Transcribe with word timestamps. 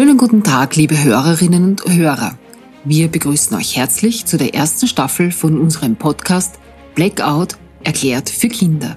Schönen 0.00 0.16
guten 0.16 0.42
Tag, 0.42 0.76
liebe 0.76 1.04
Hörerinnen 1.04 1.62
und 1.62 1.86
Hörer. 1.86 2.38
Wir 2.84 3.08
begrüßen 3.08 3.54
euch 3.54 3.76
herzlich 3.76 4.24
zu 4.24 4.38
der 4.38 4.54
ersten 4.54 4.86
Staffel 4.86 5.30
von 5.30 5.60
unserem 5.60 5.94
Podcast 5.94 6.58
Blackout 6.94 7.58
erklärt 7.84 8.30
für 8.30 8.48
Kinder. 8.48 8.96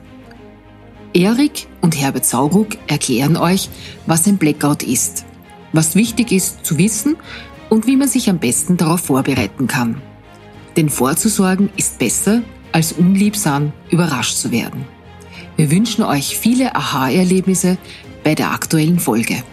Erik 1.13 1.67
und 1.81 1.99
Herbert 1.99 2.23
Sauruck 2.23 2.77
erklären 2.87 3.35
euch, 3.35 3.69
was 4.05 4.25
ein 4.27 4.37
Blackout 4.37 4.83
ist, 4.83 5.25
was 5.73 5.95
wichtig 5.95 6.31
ist 6.31 6.65
zu 6.65 6.77
wissen 6.77 7.17
und 7.67 7.85
wie 7.85 7.97
man 7.97 8.07
sich 8.07 8.29
am 8.29 8.39
besten 8.39 8.77
darauf 8.77 9.01
vorbereiten 9.01 9.67
kann. 9.67 10.01
Denn 10.77 10.87
vorzusorgen 10.87 11.69
ist 11.75 11.99
besser, 11.99 12.43
als 12.71 12.93
unliebsam 12.93 13.73
überrascht 13.89 14.37
zu 14.37 14.53
werden. 14.53 14.85
Wir 15.57 15.69
wünschen 15.69 16.05
euch 16.05 16.37
viele 16.37 16.77
Aha-Erlebnisse 16.77 17.77
bei 18.23 18.35
der 18.35 18.51
aktuellen 18.51 18.99
Folge. 18.99 19.43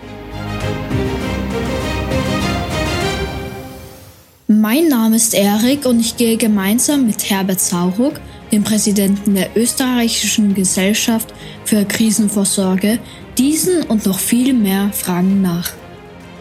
Mein 4.73 4.87
Name 4.87 5.17
ist 5.17 5.35
Erik 5.35 5.85
und 5.85 5.99
ich 5.99 6.17
gehe 6.17 6.37
gemeinsam 6.37 7.05
mit 7.05 7.29
Herbert 7.29 7.59
Sauruck, 7.59 8.21
dem 8.53 8.63
Präsidenten 8.63 9.35
der 9.35 9.57
österreichischen 9.57 10.55
Gesellschaft 10.55 11.35
für 11.65 11.85
Krisenvorsorge, 11.85 13.01
diesen 13.37 13.83
und 13.89 14.07
noch 14.07 14.21
viel 14.21 14.55
mehr 14.55 14.93
Fragen 14.93 15.43
nach. 15.43 15.73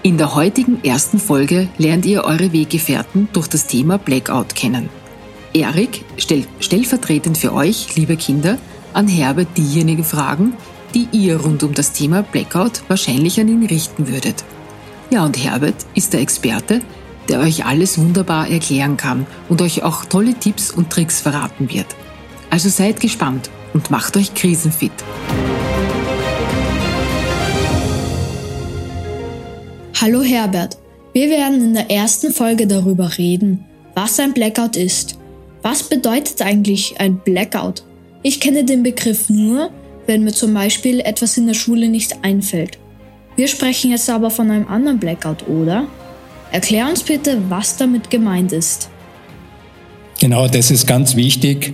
In 0.04 0.20
der 0.20 0.36
heutigen 0.36 0.84
ersten 0.84 1.18
Folge 1.18 1.70
lernt 1.80 2.06
ihr 2.06 2.23
eure 2.23 2.54
Weggefährten 2.54 3.30
durch 3.34 3.48
das 3.48 3.66
Thema 3.66 3.98
Blackout 3.98 4.54
kennen. 4.54 4.90
Erik 5.56 6.06
stellt 6.18 6.48
stellvertretend 6.59 7.36
für 7.36 7.52
euch, 7.52 7.96
liebe 7.96 8.16
Kinder, 8.16 8.59
an 8.94 9.08
Herbert 9.08 9.58
diejenigen 9.58 10.04
Fragen, 10.04 10.54
die 10.94 11.08
ihr 11.14 11.38
rund 11.38 11.64
um 11.64 11.73
das 11.73 11.94
Thema 11.94 12.22
Blackout 12.22 12.84
wahrscheinlich 12.90 13.40
an 13.40 13.48
ihn 13.48 13.66
richten 13.66 14.08
würdet. 14.08 14.44
Ja, 15.09 15.25
und 15.25 15.44
Herbert 15.44 15.88
ist 15.96 16.14
der 16.14 16.22
Experte, 16.22 16.81
der 17.30 17.39
euch 17.39 17.66
alles 17.66 17.97
wunderbar 17.97 18.49
erklären 18.49 18.97
kann 18.97 19.25
und 19.47 19.61
euch 19.61 19.83
auch 19.83 20.05
tolle 20.05 20.33
Tipps 20.33 20.72
und 20.72 20.89
Tricks 20.89 21.22
verraten 21.22 21.72
wird. 21.72 21.88
Also 22.49 22.69
seid 22.69 22.99
gespannt 22.99 23.49
und 23.73 23.91
macht 23.91 24.17
euch 24.17 24.33
krisenfit. 24.33 24.91
Hallo 30.02 30.22
Herbert, 30.22 30.77
wir 31.13 31.30
werden 31.30 31.61
in 31.61 31.73
der 31.73 31.91
ersten 31.91 32.31
Folge 32.31 32.66
darüber 32.67 33.17
reden, 33.17 33.66
was 33.95 34.19
ein 34.19 34.33
Blackout 34.33 34.77
ist. 34.77 35.17
Was 35.61 35.83
bedeutet 35.83 36.41
eigentlich 36.41 37.00
ein 37.00 37.19
Blackout? 37.19 37.83
Ich 38.23 38.39
kenne 38.39 38.63
den 38.63 38.81
Begriff 38.81 39.30
nur, 39.30 39.72
wenn 40.07 40.23
mir 40.23 40.31
zum 40.31 40.53
Beispiel 40.53 41.02
etwas 41.02 41.38
in 41.38 41.47
der 41.47 41.53
Schule 41.53 41.89
nicht 41.89 42.23
einfällt. 42.23 42.80
Wir 43.35 43.47
sprechen 43.47 43.91
jetzt 43.91 44.09
aber 44.09 44.31
von 44.31 44.50
einem 44.50 44.67
anderen 44.67 45.00
Blackout, 45.00 45.47
oder? 45.47 45.88
Erklär 46.52 46.89
uns 46.89 47.03
bitte, 47.03 47.42
was 47.50 47.78
damit 47.78 48.09
gemeint 48.09 48.52
ist. 48.52 48.89
Genau, 50.19 50.47
das 50.47 50.72
ist 50.72 50.88
ganz 50.88 51.16
wichtig, 51.16 51.73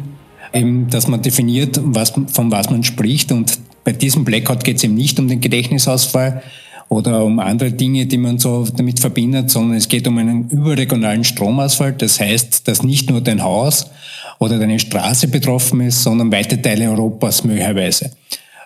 eben, 0.53 0.89
dass 0.89 1.07
man 1.07 1.21
definiert, 1.21 1.79
was, 1.81 2.13
von 2.27 2.51
was 2.51 2.69
man 2.69 2.83
spricht. 2.83 3.31
Und 3.31 3.57
bei 3.83 3.93
diesem 3.93 4.25
Blackout 4.25 4.63
geht 4.63 4.77
es 4.77 4.83
eben 4.83 4.95
nicht 4.95 5.19
um 5.19 5.27
den 5.27 5.41
Gedächtnisausfall 5.41 6.43
oder 6.89 7.23
um 7.23 7.39
andere 7.39 7.71
Dinge, 7.71 8.05
die 8.05 8.17
man 8.17 8.37
so 8.37 8.65
damit 8.75 8.99
verbindet, 8.99 9.49
sondern 9.49 9.77
es 9.77 9.87
geht 9.87 10.07
um 10.07 10.17
einen 10.17 10.49
überregionalen 10.49 11.23
Stromausfall. 11.23 11.93
Das 11.93 12.19
heißt, 12.19 12.67
dass 12.67 12.83
nicht 12.83 13.09
nur 13.09 13.21
dein 13.21 13.41
Haus 13.43 13.89
oder 14.39 14.59
deine 14.59 14.77
Straße 14.77 15.29
betroffen 15.29 15.81
ist, 15.81 16.03
sondern 16.03 16.31
weite 16.31 16.61
Teile 16.61 16.89
Europas 16.89 17.43
möglicherweise. 17.43 18.11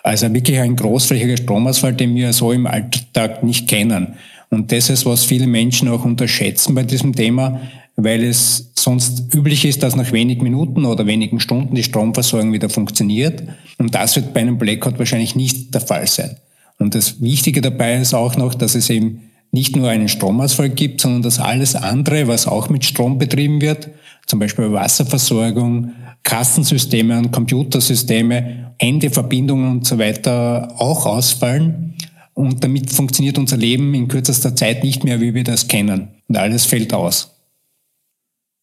Also 0.02 0.32
wirklich 0.32 0.58
ein 0.58 0.76
großflächiger 0.76 1.36
Stromausfall, 1.36 1.94
den 1.94 2.14
wir 2.14 2.32
so 2.32 2.52
im 2.52 2.66
Alltag 2.66 3.42
nicht 3.42 3.68
kennen. 3.68 4.14
Und 4.50 4.72
das 4.72 4.90
ist, 4.90 5.06
was 5.06 5.24
viele 5.24 5.46
Menschen 5.46 5.88
auch 5.88 6.04
unterschätzen 6.04 6.74
bei 6.74 6.82
diesem 6.82 7.14
Thema, 7.14 7.60
weil 7.96 8.24
es 8.24 8.72
sonst 8.74 9.32
üblich 9.34 9.64
ist, 9.64 9.82
dass 9.82 9.96
nach 9.96 10.12
wenigen 10.12 10.42
Minuten 10.42 10.84
oder 10.84 11.06
wenigen 11.06 11.38
Stunden 11.40 11.74
die 11.74 11.82
Stromversorgung 11.82 12.52
wieder 12.52 12.68
funktioniert. 12.68 13.42
Und 13.78 13.94
das 13.94 14.16
wird 14.16 14.34
bei 14.34 14.40
einem 14.40 14.58
Blackout 14.58 14.98
wahrscheinlich 14.98 15.36
nicht 15.36 15.72
der 15.74 15.80
Fall 15.80 16.06
sein. 16.06 16.36
Und 16.78 16.94
das 16.94 17.20
Wichtige 17.20 17.60
dabei 17.60 17.96
ist 17.96 18.14
auch 18.14 18.36
noch, 18.36 18.54
dass 18.54 18.74
es 18.74 18.90
eben 18.90 19.30
nicht 19.52 19.76
nur 19.76 19.88
einen 19.88 20.08
Stromausfall 20.08 20.70
gibt, 20.70 21.00
sondern 21.00 21.22
dass 21.22 21.38
alles 21.38 21.74
andere, 21.74 22.26
was 22.28 22.46
auch 22.46 22.68
mit 22.68 22.84
Strom 22.84 23.18
betrieben 23.18 23.60
wird, 23.60 23.88
zum 24.26 24.38
Beispiel 24.38 24.72
Wasserversorgung, 24.72 25.92
Kassensysteme 26.22 27.18
und 27.18 27.32
Computersysteme, 27.32 28.72
Handyverbindungen 28.78 29.70
und 29.70 29.86
so 29.86 29.98
weiter 29.98 30.74
auch 30.78 31.06
ausfallen. 31.06 31.94
Und 32.34 32.64
damit 32.64 32.90
funktioniert 32.90 33.38
unser 33.38 33.56
Leben 33.56 33.94
in 33.94 34.08
kürzester 34.08 34.54
Zeit 34.56 34.84
nicht 34.84 35.04
mehr, 35.04 35.20
wie 35.20 35.34
wir 35.34 35.44
das 35.44 35.68
kennen. 35.68 36.08
Und 36.28 36.36
alles 36.36 36.64
fällt 36.64 36.94
aus. 36.94 37.34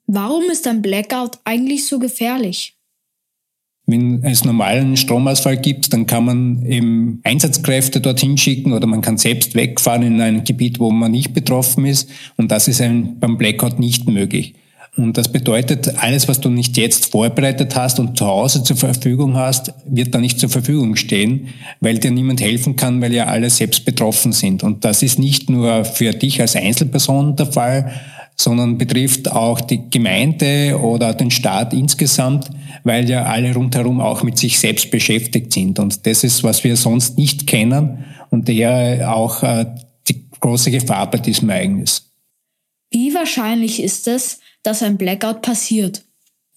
Warum 0.08 0.44
ist 0.50 0.66
ein 0.68 0.82
Blackout 0.82 1.38
eigentlich 1.44 1.86
so 1.86 2.00
gefährlich? 2.00 2.78
Wenn 3.86 4.24
es 4.24 4.44
normalen 4.44 4.98
Stromausfall 4.98 5.58
gibt, 5.58 5.94
dann 5.94 6.08
kann 6.08 6.26
man 6.26 6.66
eben 6.66 7.22
Einsatzkräfte 7.24 8.02
dorthin 8.02 8.38
schicken 8.38 8.74
oder 8.74 8.86
man 8.86 9.02
kann 9.02 9.18
selbst 9.18 9.56
wegfahren 9.56 10.04
in 10.04 10.22
ein 10.22 10.44
Gebiet, 10.44 10.80
wo 10.80 10.92
man 10.92 11.12
nicht 11.12 11.34
betroffen 11.34 11.86
ist. 11.86 12.10
Und 12.36 12.52
das 12.52 12.68
ist 12.68 12.82
ein, 12.82 13.20
beim 13.20 13.38
Blackout 13.38 13.80
nicht 13.80 14.08
möglich. 14.08 14.56
Und 14.98 15.16
das 15.16 15.32
bedeutet, 15.32 15.96
alles, 16.00 16.28
was 16.28 16.42
du 16.42 16.50
nicht 16.50 16.76
jetzt 16.76 17.12
vorbereitet 17.12 17.76
hast 17.76 18.00
und 18.00 18.18
zu 18.18 18.26
Hause 18.26 18.64
zur 18.64 18.78
Verfügung 18.78 19.38
hast, 19.38 19.72
wird 19.86 20.16
da 20.16 20.18
nicht 20.18 20.40
zur 20.40 20.50
Verfügung 20.50 20.96
stehen, 20.96 21.50
weil 21.80 22.00
dir 22.00 22.10
niemand 22.10 22.42
helfen 22.42 22.76
kann, 22.76 23.00
weil 23.00 23.14
ja 23.14 23.26
alle 23.26 23.52
selbst 23.52 23.86
betroffen 23.86 24.32
sind. 24.32 24.64
Und 24.64 24.86
das 24.86 25.04
ist 25.04 25.20
nicht 25.20 25.52
nur 25.52 25.86
für 25.86 26.14
dich 26.14 26.42
als 26.42 26.56
Einzelperson 26.56 27.36
der 27.36 27.46
Fall, 27.46 27.92
sondern 28.36 28.80
betrifft 28.80 29.32
auch 29.32 29.62
die 29.62 29.88
Gemeinde 29.90 30.80
oder 30.82 31.14
den 31.14 31.30
Staat 31.30 31.74
insgesamt, 31.74 32.50
weil 32.84 33.08
ja 33.08 33.24
alle 33.24 33.54
rundherum 33.54 34.02
auch 34.02 34.24
mit 34.24 34.40
sich 34.40 34.58
selbst 34.58 34.90
beschäftigt 34.90 35.54
sind. 35.54 35.78
Und 35.78 36.08
das 36.08 36.24
ist, 36.24 36.44
was 36.44 36.64
wir 36.64 36.76
sonst 36.76 37.20
nicht 37.20 37.46
kennen 37.46 38.06
und 38.32 38.50
daher 38.50 39.16
auch 39.16 39.44
äh, 39.44 39.66
die 40.08 40.26
große 40.40 40.72
Gefahr 40.72 41.10
bei 41.12 41.20
diesem 41.20 41.50
Ereignis. 41.50 42.12
Wie 42.92 43.14
wahrscheinlich 43.14 43.84
ist 43.84 44.08
es, 44.08 44.40
dass 44.68 44.84
ein 44.84 44.98
Blackout 44.98 45.42
passiert? 45.42 46.04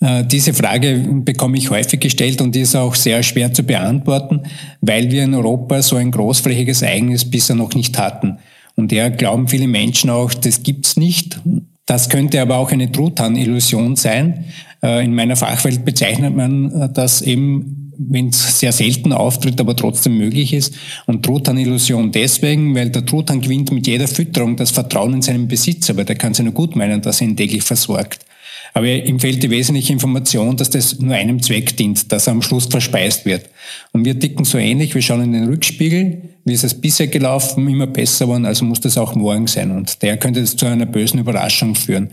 Äh, 0.00 0.24
diese 0.24 0.52
Frage 0.52 1.06
bekomme 1.24 1.56
ich 1.56 1.70
häufig 1.70 2.00
gestellt 2.00 2.40
und 2.40 2.56
ist 2.56 2.74
auch 2.74 2.94
sehr 2.94 3.22
schwer 3.22 3.52
zu 3.52 3.62
beantworten, 3.62 4.42
weil 4.80 5.10
wir 5.10 5.24
in 5.24 5.34
Europa 5.34 5.80
so 5.80 5.96
ein 5.96 6.10
großflächiges 6.10 6.82
Ereignis 6.82 7.30
bisher 7.30 7.54
noch 7.54 7.74
nicht 7.74 7.98
hatten. 7.98 8.38
Und 8.74 8.90
daher 8.90 9.10
glauben 9.10 9.46
viele 9.46 9.68
Menschen 9.68 10.10
auch, 10.10 10.34
das 10.34 10.62
gibt's 10.62 10.96
nicht. 10.96 11.40
Das 11.86 12.08
könnte 12.08 12.40
aber 12.40 12.56
auch 12.56 12.72
eine 12.72 12.90
Truthahn-Illusion 12.90 13.94
sein. 13.96 14.46
Äh, 14.82 15.04
in 15.04 15.14
meiner 15.14 15.36
Fachwelt 15.36 15.84
bezeichnet 15.84 16.34
man 16.34 16.72
äh, 16.72 16.88
das 16.92 17.22
eben 17.22 17.79
wenn 18.08 18.28
es 18.28 18.58
sehr 18.58 18.72
selten 18.72 19.12
auftritt, 19.12 19.60
aber 19.60 19.76
trotzdem 19.76 20.16
möglich 20.16 20.52
ist. 20.52 20.74
Und 21.06 21.24
Truthahn-Illusion 21.24 22.12
deswegen, 22.12 22.74
weil 22.74 22.90
der 22.90 23.04
Truthahn 23.04 23.40
gewinnt 23.40 23.70
mit 23.72 23.86
jeder 23.86 24.08
Fütterung 24.08 24.56
das 24.56 24.70
Vertrauen 24.70 25.14
in 25.14 25.22
seinen 25.22 25.48
Besitzer, 25.48 25.96
weil 25.96 26.06
der 26.06 26.16
kann 26.16 26.32
sich 26.32 26.44
nur 26.44 26.54
gut 26.54 26.76
meinen, 26.76 27.02
dass 27.02 27.20
er 27.20 27.28
ihn 27.28 27.36
täglich 27.36 27.62
versorgt. 27.62 28.24
Aber 28.72 28.86
ihm 28.86 29.18
fehlt 29.18 29.42
die 29.42 29.50
wesentliche 29.50 29.92
Information, 29.92 30.56
dass 30.56 30.70
das 30.70 30.98
nur 31.00 31.14
einem 31.14 31.42
Zweck 31.42 31.76
dient, 31.76 32.10
dass 32.12 32.28
er 32.28 32.32
am 32.32 32.42
Schluss 32.42 32.66
verspeist 32.66 33.26
wird. 33.26 33.48
Und 33.92 34.04
wir 34.04 34.18
ticken 34.18 34.44
so 34.44 34.58
ähnlich, 34.58 34.94
wir 34.94 35.02
schauen 35.02 35.24
in 35.24 35.32
den 35.32 35.48
Rückspiegel, 35.48 36.22
wie 36.44 36.52
ist 36.52 36.64
es 36.64 36.80
bisher 36.80 37.08
gelaufen, 37.08 37.68
immer 37.68 37.88
besser 37.88 38.26
geworden, 38.26 38.46
also 38.46 38.64
muss 38.64 38.80
das 38.80 38.96
auch 38.96 39.14
morgen 39.14 39.48
sein. 39.48 39.72
Und 39.72 40.02
der 40.02 40.16
könnte 40.16 40.40
es 40.40 40.56
zu 40.56 40.66
einer 40.66 40.86
bösen 40.86 41.18
Überraschung 41.18 41.74
führen. 41.74 42.10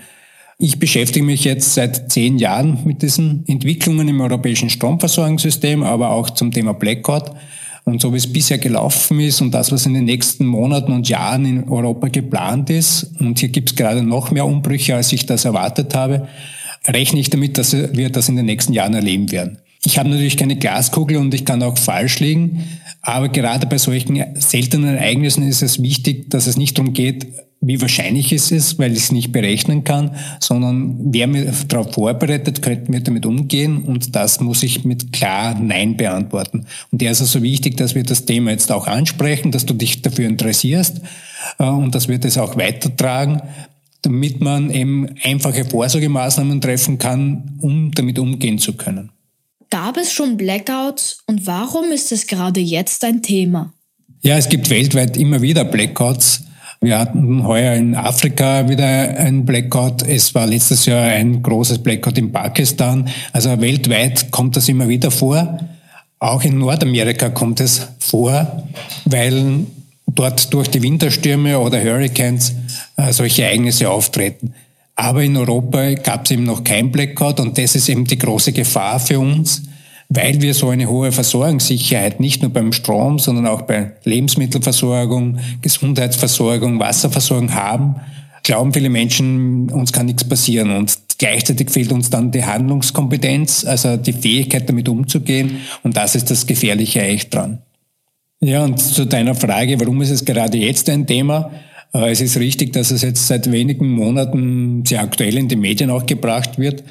Ich 0.60 0.80
beschäftige 0.80 1.24
mich 1.24 1.44
jetzt 1.44 1.76
seit 1.76 2.12
zehn 2.12 2.40
Jahren 2.40 2.80
mit 2.84 3.04
diesen 3.04 3.44
Entwicklungen 3.48 4.08
im 4.08 4.20
europäischen 4.22 4.72
Stromversorgungssystem, 4.72 5.84
aber 5.84 6.10
auch 6.10 6.32
zum 6.32 6.52
Thema 6.52 6.74
Blackout. 6.74 7.32
Und 7.84 8.02
so 8.02 8.12
wie 8.12 8.18
es 8.18 8.34
bisher 8.34 8.58
gelaufen 8.58 9.20
ist 9.20 9.40
und 9.40 9.52
das, 9.54 9.72
was 9.72 9.86
in 9.86 9.94
den 9.94 10.06
nächsten 10.06 10.48
Monaten 10.48 10.92
und 10.92 11.08
Jahren 11.08 11.46
in 11.46 11.70
Europa 11.70 12.08
geplant 12.08 12.72
ist, 12.72 13.14
und 13.20 13.40
hier 13.40 13.50
gibt 13.50 13.70
es 13.70 13.76
gerade 13.76 14.02
noch 14.02 14.32
mehr 14.32 14.48
Umbrüche, 14.48 14.96
als 14.96 15.14
ich 15.14 15.28
das 15.28 15.46
erwartet 15.46 15.94
habe, 15.94 16.28
rechne 16.88 17.20
ich 17.20 17.30
damit, 17.30 17.60
dass 17.60 17.74
wir 17.74 18.10
das 18.10 18.28
in 18.28 18.36
den 18.36 18.48
nächsten 18.48 18.74
Jahren 18.74 18.96
erleben 18.96 19.32
werden. 19.32 19.60
Ich 19.86 20.00
habe 20.00 20.10
natürlich 20.10 20.38
keine 20.38 20.58
Glaskugel 20.58 21.18
und 21.18 21.34
ich 21.34 21.46
kann 21.46 21.62
auch 21.62 21.78
falsch 21.78 22.20
liegen, 22.20 22.64
aber 23.02 23.30
gerade 23.30 23.68
bei 23.68 23.78
solchen 23.78 24.22
seltenen 24.34 24.98
Ereignissen 24.98 25.48
ist 25.48 25.62
es 25.62 25.82
wichtig, 25.82 26.30
dass 26.32 26.48
es 26.48 26.58
nicht 26.58 26.78
darum 26.78 26.94
geht, 26.94 27.28
wie 27.68 27.82
wahrscheinlich 27.82 28.32
ist 28.32 28.52
es, 28.52 28.80
weil 28.80 28.94
ich 28.94 29.00
es 29.00 29.12
nicht 29.12 29.32
berechnen 29.32 29.84
kann, 29.84 30.16
sondern 30.40 30.98
wer 31.14 31.28
mir 31.28 31.52
darauf 31.68 31.94
vorbereitet, 31.94 32.62
könnte 32.62 32.90
mir 32.90 33.02
damit 33.02 33.26
umgehen 33.26 33.84
und 33.84 34.16
das 34.16 34.40
muss 34.40 34.64
ich 34.64 34.86
mit 34.86 35.12
klar 35.12 35.60
Nein 35.60 35.98
beantworten. 35.98 36.66
Und 36.92 37.02
der 37.02 37.12
ist 37.12 37.22
also 37.22 37.44
wichtig, 37.44 37.76
dass 37.78 37.94
wir 37.94 38.04
das 38.04 38.26
Thema 38.26 38.52
jetzt 38.52 38.72
auch 38.72 38.88
ansprechen, 38.88 39.52
dass 39.52 39.66
du 39.66 39.74
dich 39.74 40.02
dafür 40.02 40.28
interessierst 40.28 41.02
äh, 41.60 41.66
und 41.66 41.94
dass 41.94 42.08
wir 42.08 42.20
das 42.20 42.38
auch 42.38 42.56
weitertragen, 42.58 43.42
damit 44.02 44.40
man 44.40 44.72
eben 44.72 45.10
einfache 45.24 45.66
Vorsorgemaßnahmen 45.66 46.62
treffen 46.62 46.98
kann, 46.98 47.58
um 47.60 47.92
damit 47.92 48.20
umgehen 48.20 48.60
zu 48.60 48.74
können. 48.74 49.12
Gab 49.70 49.98
es 49.98 50.14
schon 50.14 50.38
Blackouts 50.38 51.24
und 51.26 51.46
warum 51.46 51.92
ist 51.92 52.14
es 52.14 52.28
gerade 52.28 52.62
jetzt 52.62 53.04
ein 53.04 53.22
Thema? 53.22 53.74
Ja, 54.22 54.38
es 54.38 54.48
gibt 54.48 54.70
weltweit 54.70 55.18
immer 55.18 55.42
wieder 55.42 55.66
Blackouts. 55.66 56.47
Wir 56.88 57.00
hatten 57.00 57.46
heuer 57.46 57.74
in 57.74 57.96
Afrika 57.96 58.70
wieder 58.70 58.86
ein 58.86 59.46
Blackout. 59.46 60.04
Es 60.04 60.34
war 60.34 60.48
letztes 60.48 60.86
Jahr 60.86 61.02
ein 61.02 61.44
großes 61.44 61.80
Blackout 61.80 62.18
in 62.18 62.32
Pakistan. 62.32 63.10
Also 63.34 63.60
weltweit 63.60 64.32
kommt 64.32 64.56
das 64.56 64.70
immer 64.70 64.88
wieder 64.88 65.12
vor. 65.12 65.60
Auch 66.20 66.44
in 66.44 66.60
Nordamerika 66.60 67.28
kommt 67.28 67.60
es 67.60 67.90
vor, 68.00 68.64
weil 69.04 69.66
dort 70.06 70.54
durch 70.54 70.70
die 70.70 70.82
Winterstürme 70.82 71.60
oder 71.60 71.84
Hurricanes 71.84 72.56
äh, 72.96 73.12
solche 73.12 73.44
Ereignisse 73.44 73.90
auftreten. 73.90 74.54
Aber 74.96 75.22
in 75.22 75.36
Europa 75.36 75.94
gab 75.96 76.24
es 76.24 76.32
eben 76.32 76.44
noch 76.44 76.64
kein 76.64 76.90
Blackout 76.90 77.42
und 77.42 77.58
das 77.58 77.76
ist 77.76 77.90
eben 77.90 78.06
die 78.06 78.18
große 78.18 78.54
Gefahr 78.54 79.02
für 79.02 79.20
uns, 79.20 79.64
weil 80.10 80.42
wir 80.42 80.54
so 80.54 80.70
eine 80.70 80.90
hohe 80.90 81.12
Versorgungssicherheit 81.12 82.20
nicht 82.20 82.42
nur 82.42 82.52
beim 82.52 82.72
Strom, 82.72 83.20
sondern 83.20 83.48
auch 83.48 83.64
bei 83.64 83.92
Lebensmittelversorgung, 84.04 85.40
Gesundheitsversorgung, 85.62 86.80
Wasserversorgung 86.80 87.54
haben, 87.54 87.96
glauben 88.44 88.72
viele 88.72 88.90
Menschen, 88.90 89.70
uns 89.70 89.92
kann 89.92 90.06
nichts 90.06 90.24
passieren. 90.24 90.72
Und 90.72 90.98
gleichzeitig 91.18 91.70
fehlt 91.70 91.92
uns 91.92 92.10
dann 92.10 92.32
die 92.32 92.46
Handlungskompetenz, 92.46 93.66
also 93.66 93.98
die 93.98 94.14
Fähigkeit, 94.14 94.70
damit 94.70 94.88
umzugehen. 94.88 95.58
Und 95.84 95.98
das 95.98 96.16
ist 96.16 96.32
das 96.32 96.48
Gefährliche 96.48 97.02
echt 97.02 97.34
dran. 97.34 97.60
Ja, 98.40 98.64
und 98.64 98.80
zu 98.80 99.06
deiner 99.06 99.36
Frage, 99.36 99.80
warum 99.80 100.02
ist 100.02 100.12
es 100.12 100.24
gerade 100.24 100.58
jetzt 100.58 100.90
ein 100.90 101.06
Thema? 101.08 101.52
Äh, 101.94 102.12
es 102.12 102.22
ist 102.22 102.38
richtig, 102.38 102.72
dass 102.72 102.92
es 102.92 103.02
jetzt 103.02 103.28
seit 103.28 103.52
wenigen 103.52 103.90
Monaten 103.90 104.86
sehr 104.86 105.02
aktuell 105.02 105.38
in 105.38 105.48
die 105.48 105.56
Medien 105.56 105.90
auch 105.90 106.06
gebracht 106.06 106.58
wird. 106.58 106.84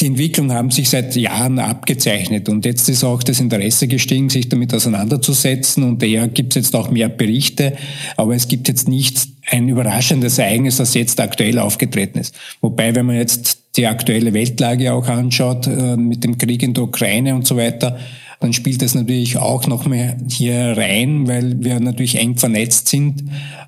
Die 0.00 0.06
Entwicklungen 0.06 0.52
haben 0.52 0.72
sich 0.72 0.90
seit 0.90 1.14
Jahren 1.14 1.60
abgezeichnet 1.60 2.48
und 2.48 2.64
jetzt 2.64 2.88
ist 2.88 3.04
auch 3.04 3.22
das 3.22 3.38
Interesse 3.38 3.86
gestiegen, 3.86 4.28
sich 4.28 4.48
damit 4.48 4.74
auseinanderzusetzen 4.74 5.84
und 5.84 6.02
daher 6.02 6.26
gibt 6.26 6.56
es 6.56 6.64
jetzt 6.64 6.74
auch 6.74 6.90
mehr 6.90 7.08
Berichte, 7.08 7.74
aber 8.16 8.34
es 8.34 8.48
gibt 8.48 8.66
jetzt 8.66 8.88
nicht 8.88 9.28
ein 9.50 9.68
überraschendes 9.68 10.38
Ereignis, 10.38 10.78
das 10.78 10.94
jetzt 10.94 11.20
aktuell 11.20 11.60
aufgetreten 11.60 12.18
ist. 12.18 12.34
Wobei, 12.60 12.92
wenn 12.96 13.06
man 13.06 13.16
jetzt 13.16 13.58
die 13.76 13.86
aktuelle 13.86 14.32
Weltlage 14.32 14.92
auch 14.92 15.06
anschaut, 15.06 15.68
äh, 15.68 15.96
mit 15.96 16.24
dem 16.24 16.38
Krieg 16.38 16.64
in 16.64 16.74
der 16.74 16.84
Ukraine 16.84 17.36
und 17.36 17.46
so 17.46 17.56
weiter, 17.56 17.96
dann 18.40 18.52
spielt 18.52 18.82
das 18.82 18.96
natürlich 18.96 19.36
auch 19.36 19.68
noch 19.68 19.86
mehr 19.86 20.16
hier 20.28 20.76
rein, 20.76 21.28
weil 21.28 21.62
wir 21.62 21.78
natürlich 21.78 22.18
eng 22.18 22.36
vernetzt 22.36 22.88
sind 22.88 23.24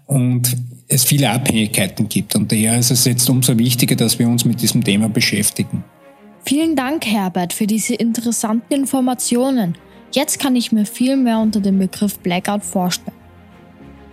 und 0.06 0.56
es 0.88 1.05
viele 1.05 1.31
Abhängigkeiten 1.31 2.08
gibt. 2.08 2.34
Und 2.34 2.50
daher 2.50 2.78
ist 2.78 2.90
es 2.90 3.05
jetzt 3.05 3.31
umso 3.31 3.56
wichtiger, 3.58 3.94
dass 3.94 4.19
wir 4.19 4.28
uns 4.28 4.44
mit 4.44 4.61
diesem 4.61 4.82
Thema 4.82 5.08
beschäftigen. 5.08 5.84
Vielen 6.49 6.77
Dank, 6.77 7.05
Herbert, 7.05 7.53
für 7.53 7.67
diese 7.67 7.97
interessanten 7.97 8.73
Informationen. 8.73 9.77
Jetzt 10.13 10.39
kann 10.39 10.55
ich 10.55 10.71
mir 10.71 10.87
viel 10.87 11.17
mehr 11.17 11.41
unter 11.41 11.59
dem 11.59 11.77
Begriff 11.77 12.21
Blackout 12.21 12.63
vorstellen. 12.65 13.17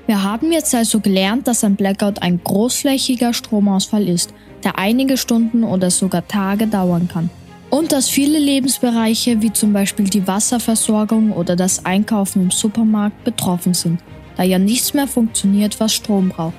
Wir 0.07 0.23
haben 0.23 0.51
jetzt 0.51 0.73
also 0.73 0.99
gelernt, 0.99 1.47
dass 1.47 1.63
ein 1.63 1.75
Blackout 1.75 2.23
ein 2.23 2.43
großflächiger 2.43 3.33
Stromausfall 3.33 4.09
ist, 4.09 4.33
der 4.63 4.79
einige 4.79 5.15
Stunden 5.15 5.63
oder 5.63 5.91
sogar 5.91 6.27
Tage 6.27 6.65
dauern 6.65 7.07
kann. 7.07 7.29
Und 7.69 7.91
dass 7.91 8.09
viele 8.09 8.39
Lebensbereiche 8.39 9.43
wie 9.43 9.53
zum 9.53 9.71
Beispiel 9.71 10.05
die 10.05 10.25
Wasserversorgung 10.25 11.33
oder 11.33 11.55
das 11.55 11.85
Einkaufen 11.85 12.41
im 12.41 12.51
Supermarkt 12.51 13.23
betroffen 13.23 13.75
sind, 13.75 14.01
da 14.37 14.41
ja 14.41 14.57
nichts 14.57 14.95
mehr 14.95 15.07
funktioniert, 15.07 15.79
was 15.79 15.93
Strom 15.93 16.29
braucht. 16.29 16.55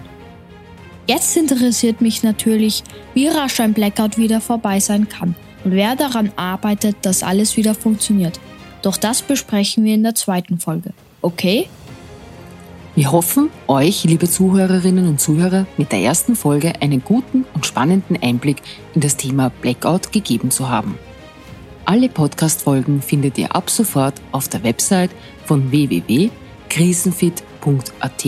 Jetzt 1.09 1.37
interessiert 1.37 2.01
mich 2.01 2.23
natürlich, 2.23 2.85
wie 3.13 3.27
rasch 3.27 3.59
ein 3.59 3.75
Blackout 3.75 4.17
wieder 4.17 4.41
vorbei 4.41 4.79
sein 4.79 5.09
kann 5.09 5.35
und 5.65 5.73
wer 5.73 5.97
daran 5.97 6.31
arbeitet, 6.37 6.97
dass 7.03 7.23
alles 7.23 7.57
wieder 7.57 7.75
funktioniert. 7.75 8.39
Doch 8.83 8.97
das 8.97 9.23
besprechen 9.23 9.85
wir 9.85 9.95
in 9.95 10.03
der 10.03 10.15
zweiten 10.15 10.59
Folge. 10.59 10.91
Okay? 11.23 11.69
Wir 12.95 13.11
hoffen, 13.11 13.51
euch, 13.67 14.05
liebe 14.05 14.29
Zuhörerinnen 14.29 15.09
und 15.09 15.21
Zuhörer, 15.21 15.67
mit 15.79 15.91
der 15.91 16.01
ersten 16.01 16.37
Folge 16.37 16.75
einen 16.81 17.03
guten 17.03 17.45
und 17.55 17.67
spannenden 17.67 18.23
Einblick 18.23 18.59
in 18.95 19.01
das 19.01 19.17
Thema 19.17 19.49
Blackout 19.49 20.13
gegeben 20.13 20.53
zu 20.53 20.69
haben. 20.69 20.97
Alle 21.87 22.09
Podcast-Folgen 22.09 23.03
findet 23.03 23.37
ihr 23.37 23.55
ab 23.55 23.69
sofort 23.69 24.15
auf 24.33 24.49
der 24.49 24.63
Website 24.63 25.11
von 25.45 25.71
www.krisenfit.at 25.71 28.25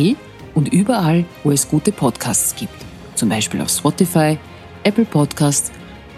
und 0.55 0.73
überall, 0.73 1.25
wo 1.45 1.53
es 1.53 1.69
gute 1.69 1.93
Podcasts 1.93 2.57
gibt. 2.57 2.75
Zum 3.15 3.29
Beispiel 3.29 3.61
auf 3.61 3.69
Spotify, 3.69 4.37
Apple 4.83 5.05
Podcasts 5.05 5.71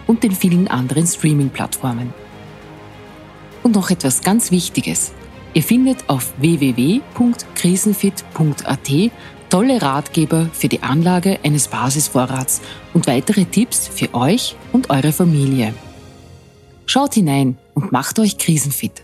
und 0.09 0.25
den 0.25 0.33
vielen 0.33 0.67
anderen 0.67 1.07
Streaming-Plattformen. 1.07 2.13
Und 3.63 3.77
noch 3.77 3.91
etwas 3.91 4.23
ganz 4.23 4.51
Wichtiges. 4.51 5.13
Ihr 5.55 5.63
findet 5.63 6.09
auf 6.09 6.33
www.krisenfit.at 6.39 8.91
tolle 9.49 9.81
Ratgeber 9.81 10.51
für 10.53 10.69
die 10.69 10.83
Anlage 10.83 11.39
eines 11.43 11.69
Basisvorrats 11.69 12.61
und 12.93 13.07
weitere 13.07 13.45
Tipps 13.45 13.89
für 13.89 14.13
euch 14.15 14.57
und 14.73 14.91
eure 14.91 15.13
Familie. 15.13 15.75
Schaut 16.87 17.15
hinein 17.15 17.57
und 17.75 17.93
macht 17.93 18.19
euch 18.19 18.39
krisenfit. 18.39 19.03